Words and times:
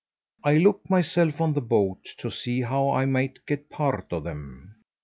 I 0.43 0.57
looked 0.57 0.89
myself 0.89 1.39
on 1.39 1.53
the 1.53 1.61
boat 1.61 2.05
to 2.17 2.31
see 2.31 2.61
how 2.61 2.89
I 2.89 3.05
might 3.05 3.45
get 3.45 3.69
part 3.69 4.11
of 4.11 4.23
them. 4.23 4.77